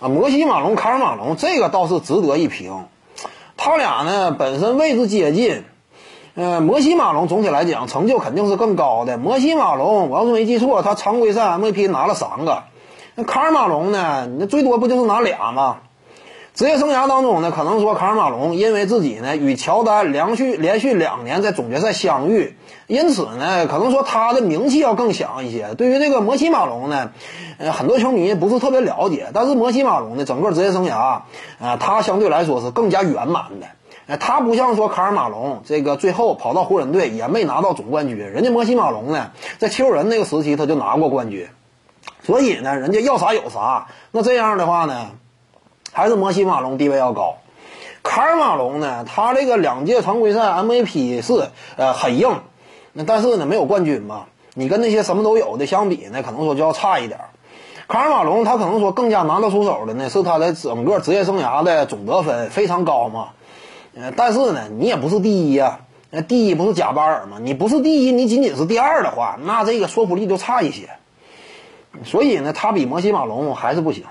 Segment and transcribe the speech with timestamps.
[0.00, 2.86] 啊，摩西马龙、卡尔马龙这个倒是值得一评。
[3.56, 5.64] 他俩呢本身位置接近，
[6.34, 9.18] 呃，摩西马龙总体来讲成就肯定是更高的。
[9.18, 12.62] 摩西马龙，我要是没记错，他常规赛 MVP 拿了三个。
[13.16, 14.28] 那卡尔马龙呢？
[14.38, 15.78] 那最多不就是拿俩吗？
[16.58, 22.56] 职业生涯当中呢，可能说卡尔马龙因为自己呢与乔丹连续连续两年在总决赛相遇，
[22.88, 25.76] 因此呢，可能说他的名气要更响一些。
[25.76, 27.12] 对于这个摩西马龙呢，
[27.58, 31.20] 呃，很多球迷不是特别了解，但是摩西马龙的整个职业生涯，
[31.60, 33.68] 啊，他相对来说是更加圆满的。
[34.08, 41.46] 呃，他不像说卡尔马龙这个最后跑到湖人队也没拿到总冠军，人家摩西马龙呢，在七六人那个时期他就拿过冠军。
[42.24, 43.86] 所以呢，人家要啥有啥。
[44.10, 45.12] 那这样的话呢，
[45.98, 47.38] 还是摩西马龙地位要高。
[48.04, 52.38] 卡尔马龙呢，他这个两届常规赛 MVP 是呃很硬，
[52.92, 54.26] 那但是呢没有冠军嘛。
[54.54, 57.18] 你跟那些什么都有的相比呢，可能说就要差一点。
[57.88, 63.30] 卡尔马龙他可能说更加拿得出手的呢，是他的整个职业生涯的总得分非常高嘛。
[63.96, 67.38] 呃，但是呢，你也不是第一呀，那第一不是贾巴尔吗？
[67.40, 70.90] 你不是第一，你仅仅是第二的话，那这个说服力就差一些。
[72.04, 74.04] 所以呢，他比摩西马龙还是不行。